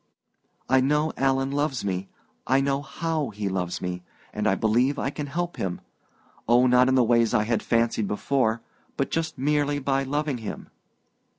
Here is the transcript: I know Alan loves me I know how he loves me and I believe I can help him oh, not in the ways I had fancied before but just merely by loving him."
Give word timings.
I 0.67 0.81
know 0.81 1.13
Alan 1.15 1.51
loves 1.51 1.85
me 1.85 2.09
I 2.47 2.59
know 2.59 2.81
how 2.81 3.29
he 3.29 3.47
loves 3.47 3.83
me 3.83 4.01
and 4.33 4.47
I 4.47 4.55
believe 4.55 4.97
I 4.97 5.11
can 5.11 5.27
help 5.27 5.57
him 5.57 5.79
oh, 6.47 6.65
not 6.65 6.89
in 6.89 6.95
the 6.95 7.03
ways 7.03 7.35
I 7.35 7.43
had 7.43 7.61
fancied 7.61 8.07
before 8.07 8.63
but 8.97 9.11
just 9.11 9.37
merely 9.37 9.77
by 9.77 10.01
loving 10.01 10.39
him." 10.39 10.69